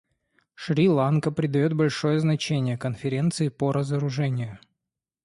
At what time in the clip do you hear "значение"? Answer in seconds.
2.19-2.75